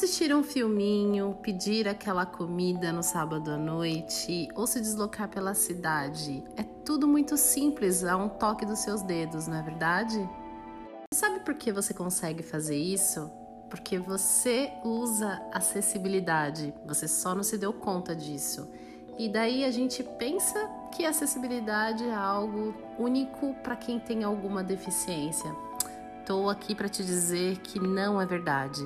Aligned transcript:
Assistir 0.00 0.34
um 0.34 0.42
filminho, 0.42 1.36
pedir 1.42 1.86
aquela 1.86 2.24
comida 2.24 2.90
no 2.90 3.02
sábado 3.02 3.50
à 3.50 3.58
noite 3.58 4.48
ou 4.54 4.66
se 4.66 4.80
deslocar 4.80 5.28
pela 5.28 5.52
cidade 5.52 6.42
é 6.56 6.62
tudo 6.62 7.06
muito 7.06 7.36
simples 7.36 8.02
a 8.02 8.16
um 8.16 8.26
toque 8.26 8.64
dos 8.64 8.78
seus 8.78 9.02
dedos, 9.02 9.46
não 9.46 9.58
é 9.58 9.62
verdade? 9.62 10.26
Sabe 11.12 11.40
por 11.40 11.52
que 11.52 11.70
você 11.70 11.92
consegue 11.92 12.42
fazer 12.42 12.78
isso? 12.78 13.30
Porque 13.68 13.98
você 13.98 14.72
usa 14.82 15.38
acessibilidade, 15.52 16.72
você 16.86 17.06
só 17.06 17.34
não 17.34 17.42
se 17.42 17.58
deu 17.58 17.74
conta 17.74 18.16
disso. 18.16 18.70
E 19.18 19.28
daí 19.28 19.66
a 19.66 19.70
gente 19.70 20.02
pensa 20.02 20.66
que 20.96 21.04
acessibilidade 21.04 22.04
é 22.04 22.14
algo 22.14 22.74
único 22.98 23.52
para 23.62 23.76
quem 23.76 24.00
tem 24.00 24.24
alguma 24.24 24.64
deficiência. 24.64 25.54
Estou 26.20 26.48
aqui 26.48 26.74
para 26.74 26.88
te 26.88 27.04
dizer 27.04 27.58
que 27.58 27.78
não 27.78 28.18
é 28.18 28.24
verdade. 28.24 28.80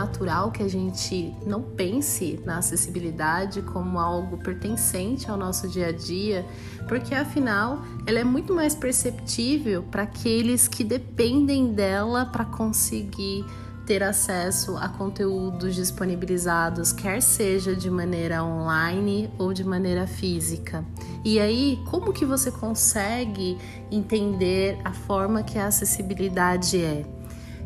Natural 0.00 0.50
que 0.50 0.62
a 0.62 0.68
gente 0.68 1.34
não 1.46 1.60
pense 1.62 2.40
na 2.44 2.58
acessibilidade 2.58 3.60
como 3.60 3.98
algo 3.98 4.38
pertencente 4.38 5.30
ao 5.30 5.36
nosso 5.36 5.68
dia 5.68 5.88
a 5.88 5.92
dia, 5.92 6.46
porque 6.88 7.14
afinal 7.14 7.82
ela 8.06 8.18
é 8.18 8.24
muito 8.24 8.54
mais 8.54 8.74
perceptível 8.74 9.82
para 9.82 10.04
aqueles 10.04 10.66
que 10.66 10.82
dependem 10.82 11.72
dela 11.74 12.24
para 12.24 12.46
conseguir 12.46 13.44
ter 13.86 14.02
acesso 14.02 14.76
a 14.76 14.88
conteúdos 14.88 15.74
disponibilizados, 15.74 16.92
quer 16.92 17.20
seja 17.20 17.74
de 17.74 17.90
maneira 17.90 18.42
online 18.42 19.28
ou 19.36 19.52
de 19.52 19.64
maneira 19.64 20.06
física. 20.06 20.84
E 21.24 21.40
aí, 21.40 21.78
como 21.90 22.12
que 22.12 22.24
você 22.24 22.50
consegue 22.50 23.58
entender 23.90 24.78
a 24.84 24.92
forma 24.92 25.42
que 25.42 25.58
a 25.58 25.66
acessibilidade 25.66 26.82
é? 26.82 27.04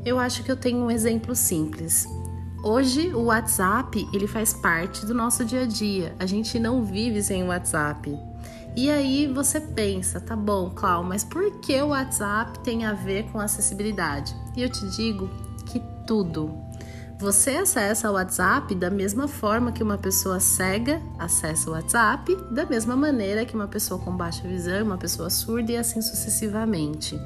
Eu 0.05 0.19
acho 0.19 0.43
que 0.43 0.51
eu 0.51 0.57
tenho 0.57 0.79
um 0.79 0.91
exemplo 0.91 1.35
simples. 1.35 2.07
Hoje 2.67 3.15
o 3.15 3.25
WhatsApp 3.25 4.09
ele 4.11 4.27
faz 4.27 4.55
parte 4.55 5.05
do 5.05 5.13
nosso 5.13 5.45
dia 5.45 5.65
a 5.65 5.67
dia. 5.67 6.17
A 6.19 6.25
gente 6.25 6.59
não 6.59 6.83
vive 6.83 7.23
sem 7.23 7.43
o 7.43 7.49
WhatsApp. 7.49 8.19
E 8.75 8.91
aí 8.91 9.27
você 9.27 9.61
pensa, 9.61 10.19
tá 10.19 10.35
bom, 10.35 10.71
Clau, 10.71 11.05
mas 11.05 11.23
por 11.23 11.61
que 11.61 11.79
o 11.83 11.89
WhatsApp 11.89 12.59
tem 12.61 12.87
a 12.87 12.95
ver 12.95 13.25
com 13.25 13.39
acessibilidade? 13.39 14.35
E 14.57 14.63
eu 14.63 14.71
te 14.71 14.89
digo 14.97 15.29
que 15.67 15.79
tudo. 16.07 16.59
Você 17.19 17.51
acessa 17.51 18.11
o 18.11 18.15
WhatsApp 18.15 18.75
da 18.75 18.91
mesma 18.91 19.29
forma 19.29 19.71
que 19.71 19.83
uma 19.83 19.99
pessoa 19.99 20.41
cega 20.41 21.03
acessa 21.19 21.69
o 21.69 21.75
WhatsApp, 21.75 22.35
da 22.51 22.65
mesma 22.65 22.97
maneira 22.97 23.45
que 23.45 23.55
uma 23.55 23.69
pessoa 23.69 24.01
com 24.01 24.17
baixa 24.17 24.49
visão, 24.49 24.85
uma 24.85 24.97
pessoa 24.97 25.29
surda 25.29 25.73
e 25.73 25.77
assim 25.77 26.01
sucessivamente 26.01 27.21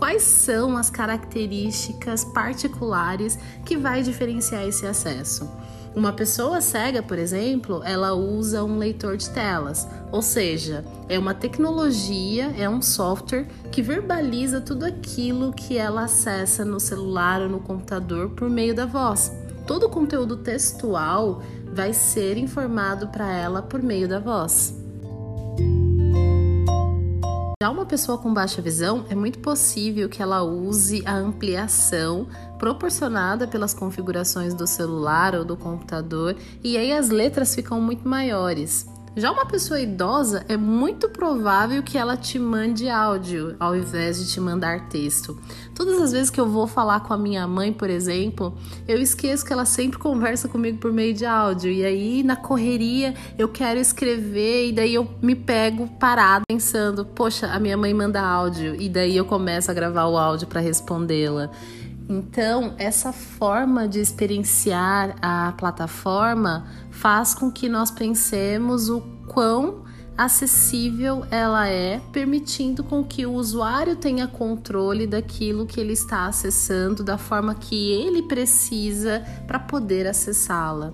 quais 0.00 0.22
são 0.22 0.78
as 0.78 0.88
características 0.88 2.24
particulares 2.24 3.38
que 3.66 3.76
vai 3.76 4.02
diferenciar 4.02 4.66
esse 4.66 4.86
acesso. 4.86 5.46
Uma 5.94 6.10
pessoa 6.10 6.62
cega, 6.62 7.02
por 7.02 7.18
exemplo, 7.18 7.82
ela 7.84 8.14
usa 8.14 8.64
um 8.64 8.78
leitor 8.78 9.18
de 9.18 9.28
telas, 9.28 9.86
ou 10.10 10.22
seja, 10.22 10.84
é 11.06 11.18
uma 11.18 11.34
tecnologia, 11.34 12.54
é 12.56 12.66
um 12.66 12.80
software 12.80 13.46
que 13.70 13.82
verbaliza 13.82 14.60
tudo 14.60 14.86
aquilo 14.86 15.52
que 15.52 15.76
ela 15.76 16.04
acessa 16.04 16.64
no 16.64 16.80
celular 16.80 17.42
ou 17.42 17.48
no 17.50 17.60
computador 17.60 18.30
por 18.30 18.48
meio 18.48 18.74
da 18.74 18.86
voz. 18.86 19.30
Todo 19.66 19.84
o 19.84 19.90
conteúdo 19.90 20.38
textual 20.38 21.42
vai 21.74 21.92
ser 21.92 22.38
informado 22.38 23.08
para 23.08 23.30
ela 23.30 23.60
por 23.60 23.82
meio 23.82 24.08
da 24.08 24.18
voz. 24.18 24.79
Já 27.62 27.68
uma 27.68 27.84
pessoa 27.84 28.16
com 28.16 28.32
baixa 28.32 28.62
visão, 28.62 29.04
é 29.10 29.14
muito 29.14 29.38
possível 29.40 30.08
que 30.08 30.22
ela 30.22 30.42
use 30.42 31.02
a 31.04 31.14
ampliação 31.14 32.26
proporcionada 32.58 33.46
pelas 33.46 33.74
configurações 33.74 34.54
do 34.54 34.66
celular 34.66 35.34
ou 35.34 35.44
do 35.44 35.58
computador, 35.58 36.34
e 36.64 36.78
aí 36.78 36.90
as 36.90 37.10
letras 37.10 37.54
ficam 37.54 37.78
muito 37.78 38.08
maiores. 38.08 38.86
Já 39.16 39.32
uma 39.32 39.44
pessoa 39.44 39.80
idosa, 39.80 40.44
é 40.48 40.56
muito 40.56 41.08
provável 41.08 41.82
que 41.82 41.98
ela 41.98 42.16
te 42.16 42.38
mande 42.38 42.88
áudio 42.88 43.56
ao 43.58 43.74
invés 43.74 44.24
de 44.24 44.32
te 44.32 44.40
mandar 44.40 44.88
texto. 44.88 45.36
Todas 45.74 46.00
as 46.00 46.12
vezes 46.12 46.30
que 46.30 46.40
eu 46.40 46.48
vou 46.48 46.64
falar 46.68 47.00
com 47.00 47.12
a 47.12 47.18
minha 47.18 47.44
mãe, 47.44 47.72
por 47.72 47.90
exemplo, 47.90 48.56
eu 48.86 49.00
esqueço 49.00 49.44
que 49.44 49.52
ela 49.52 49.64
sempre 49.64 49.98
conversa 50.00 50.48
comigo 50.48 50.78
por 50.78 50.92
meio 50.92 51.12
de 51.12 51.26
áudio. 51.26 51.72
E 51.72 51.84
aí, 51.84 52.22
na 52.22 52.36
correria, 52.36 53.12
eu 53.36 53.48
quero 53.48 53.80
escrever 53.80 54.68
e 54.68 54.72
daí 54.72 54.94
eu 54.94 55.08
me 55.20 55.34
pego 55.34 55.88
parada 55.98 56.44
pensando: 56.48 57.04
poxa, 57.04 57.48
a 57.48 57.58
minha 57.58 57.76
mãe 57.76 57.92
manda 57.92 58.22
áudio. 58.22 58.80
E 58.80 58.88
daí 58.88 59.16
eu 59.16 59.24
começo 59.24 59.72
a 59.72 59.74
gravar 59.74 60.06
o 60.06 60.16
áudio 60.16 60.46
para 60.46 60.60
respondê-la. 60.60 61.50
Então, 62.10 62.74
essa 62.76 63.12
forma 63.12 63.86
de 63.86 64.00
experienciar 64.00 65.14
a 65.22 65.52
plataforma 65.52 66.66
faz 66.90 67.34
com 67.34 67.52
que 67.52 67.68
nós 67.68 67.88
pensemos 67.88 68.88
o 68.88 69.00
quão 69.28 69.84
acessível 70.18 71.24
ela 71.30 71.68
é, 71.68 72.00
permitindo 72.12 72.82
com 72.82 73.04
que 73.04 73.24
o 73.24 73.32
usuário 73.34 73.94
tenha 73.94 74.26
controle 74.26 75.06
daquilo 75.06 75.66
que 75.66 75.78
ele 75.78 75.92
está 75.92 76.26
acessando 76.26 77.04
da 77.04 77.16
forma 77.16 77.54
que 77.54 77.92
ele 77.92 78.22
precisa 78.22 79.24
para 79.46 79.60
poder 79.60 80.08
acessá-la. 80.08 80.92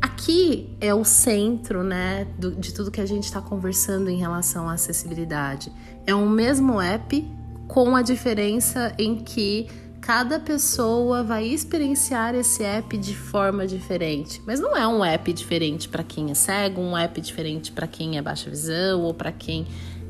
Aqui 0.00 0.74
é 0.80 0.94
o 0.94 1.04
centro, 1.04 1.82
né, 1.82 2.26
do, 2.38 2.52
de 2.52 2.72
tudo 2.72 2.90
que 2.90 3.02
a 3.02 3.06
gente 3.06 3.24
está 3.24 3.42
conversando 3.42 4.08
em 4.08 4.16
relação 4.16 4.66
à 4.66 4.72
acessibilidade. 4.72 5.70
É 6.06 6.14
o 6.14 6.26
mesmo 6.26 6.80
app 6.80 7.22
com 7.66 7.94
a 7.94 8.00
diferença 8.00 8.94
em 8.98 9.16
que 9.16 9.68
cada 10.08 10.40
pessoa 10.40 11.22
vai 11.22 11.44
experienciar 11.44 12.34
esse 12.34 12.64
app 12.64 12.96
de 12.96 13.14
forma 13.14 13.66
diferente. 13.66 14.40
Mas 14.46 14.58
não 14.58 14.74
é 14.74 14.88
um 14.88 15.04
app 15.04 15.30
diferente 15.34 15.86
para 15.86 16.02
quem 16.02 16.30
é 16.30 16.34
cego, 16.34 16.80
um 16.80 16.96
app 16.96 17.20
diferente 17.20 17.70
para 17.70 17.86
quem 17.86 18.16
é 18.16 18.22
baixa 18.22 18.48
visão 18.48 19.02
ou 19.02 19.12
para 19.12 19.30
quem 19.30 19.66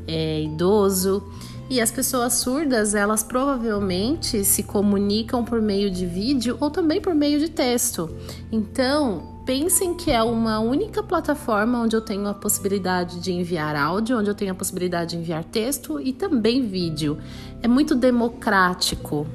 é 0.07 0.41
idoso. 0.43 1.21
E 1.69 1.81
as 1.81 1.91
pessoas 1.91 2.35
surdas, 2.35 2.95
elas 2.95 3.25
provavelmente 3.25 4.45
se 4.45 4.63
comunicam 4.63 5.45
por 5.45 5.61
meio 5.61 5.91
de 5.91 6.07
vídeo 6.07 6.57
ou 6.61 6.71
também 6.71 7.01
por 7.01 7.13
meio 7.13 7.41
de 7.41 7.49
texto. 7.49 8.09
Então, 8.53 9.41
pensem 9.45 9.95
que 9.95 10.11
é 10.13 10.23
uma 10.23 10.61
única 10.61 11.03
plataforma 11.03 11.81
onde 11.81 11.97
eu 11.97 12.01
tenho 12.01 12.29
a 12.29 12.35
possibilidade 12.35 13.19
de 13.19 13.33
enviar 13.33 13.75
áudio, 13.75 14.17
onde 14.19 14.31
eu 14.31 14.35
tenho 14.35 14.53
a 14.53 14.55
possibilidade 14.55 15.11
de 15.11 15.17
enviar 15.17 15.43
texto 15.43 15.99
e 15.99 16.13
também 16.13 16.69
vídeo. 16.69 17.19
É 17.61 17.67
muito 17.67 17.95
democrático. 17.95 19.27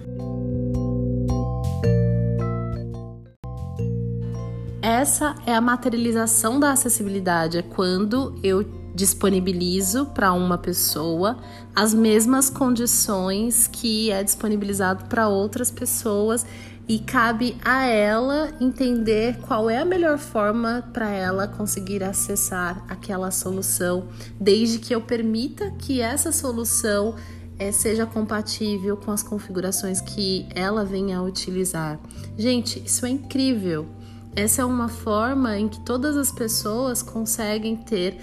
Essa 5.03 5.35
é 5.45 5.53
a 5.53 5.59
materialização 5.59 6.61
da 6.61 6.71
acessibilidade, 6.71 7.57
é 7.57 7.61
quando 7.61 8.39
eu 8.41 8.63
disponibilizo 8.95 10.05
para 10.05 10.31
uma 10.31 10.57
pessoa 10.57 11.39
as 11.75 11.93
mesmas 11.93 12.49
condições 12.49 13.67
que 13.67 14.09
é 14.09 14.23
disponibilizado 14.23 15.03
para 15.09 15.27
outras 15.27 15.69
pessoas 15.69 16.45
e 16.87 16.99
cabe 16.99 17.57
a 17.65 17.85
ela 17.85 18.53
entender 18.61 19.39
qual 19.39 19.69
é 19.69 19.79
a 19.79 19.83
melhor 19.83 20.17
forma 20.17 20.89
para 20.93 21.09
ela 21.09 21.49
conseguir 21.49 22.01
acessar 22.01 22.81
aquela 22.87 23.29
solução, 23.29 24.07
desde 24.39 24.79
que 24.79 24.95
eu 24.95 25.01
permita 25.01 25.69
que 25.71 25.99
essa 25.99 26.31
solução 26.31 27.15
é, 27.59 27.73
seja 27.73 28.05
compatível 28.05 28.95
com 28.95 29.11
as 29.11 29.21
configurações 29.21 29.99
que 29.99 30.47
ela 30.55 30.85
venha 30.85 31.17
a 31.17 31.23
utilizar. 31.23 31.99
Gente, 32.37 32.81
isso 32.85 33.05
é 33.05 33.09
incrível. 33.09 33.85
Essa 34.35 34.63
é 34.63 34.65
uma 34.65 34.89
forma 34.89 35.57
em 35.57 35.69
que 35.69 35.79
todas 35.81 36.17
as 36.17 36.31
pessoas 36.31 37.03
conseguem 37.03 37.75
ter 37.75 38.17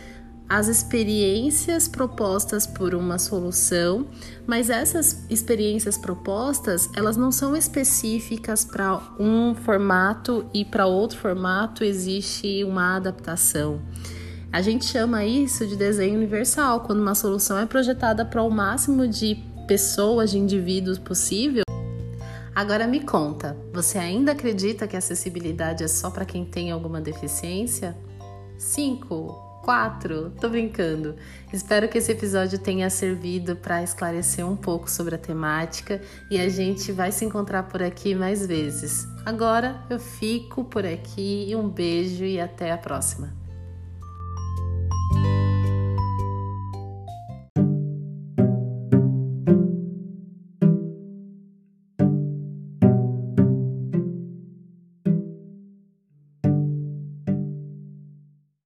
as 0.49 0.67
experiências 0.67 1.87
propostas 1.87 2.67
por 2.67 2.93
uma 2.97 3.17
solução, 3.17 4.09
mas 4.45 4.69
essas 4.69 5.25
experiências 5.31 5.97
propostas, 5.97 6.91
elas 6.97 7.17
não 7.17 7.31
são 7.31 7.55
específicas 7.57 8.65
para 8.65 9.01
um 9.21 9.55
formato 9.55 10.45
e 10.53 10.65
para 10.65 10.87
outro 10.87 11.17
formato 11.17 11.85
existe 11.85 12.65
uma 12.65 12.97
adaptação. 12.97 13.81
A 14.53 14.61
gente 14.61 14.87
chama 14.87 15.25
isso 15.25 15.65
de 15.65 15.77
desenho 15.77 16.17
universal, 16.17 16.81
quando 16.81 16.99
uma 16.99 17.15
solução 17.15 17.57
é 17.57 17.67
projetada 17.67 18.25
para 18.25 18.43
o 18.43 18.51
máximo 18.51 19.07
de 19.07 19.37
pessoas, 19.69 20.33
de 20.33 20.39
indivíduos 20.39 20.99
possível. 20.99 21.63
Agora 22.61 22.87
me 22.87 23.01
conta, 23.01 23.57
você 23.73 23.97
ainda 23.97 24.33
acredita 24.33 24.87
que 24.87 24.95
acessibilidade 24.95 25.83
é 25.83 25.89
só 25.89 26.11
para 26.11 26.27
quem 26.27 26.45
tem 26.45 26.71
alguma 26.71 27.01
deficiência? 27.01 27.97
5, 28.59 29.63
Quatro, 29.65 30.31
tô 30.39 30.47
brincando. 30.51 31.17
Espero 31.51 31.89
que 31.89 31.97
esse 31.97 32.13
episódio 32.13 32.59
tenha 32.59 32.91
servido 32.91 33.57
para 33.57 33.83
esclarecer 33.83 34.47
um 34.47 34.57
pouco 34.57 34.91
sobre 34.91 35.15
a 35.15 35.19
temática 35.19 36.03
e 36.31 36.39
a 36.39 36.51
gente 36.51 36.93
vai 36.93 37.11
se 37.11 37.25
encontrar 37.25 37.63
por 37.63 37.83
aqui 37.83 38.15
mais 38.15 38.47
vezes. 38.47 39.09
Agora 39.25 39.81
eu 39.89 39.99
fico 39.99 40.63
por 40.63 40.85
aqui 40.85 41.51
um 41.57 41.67
beijo 41.67 42.27
e 42.27 42.39
até 42.39 42.73
a 42.73 42.77
próxima. 42.77 43.40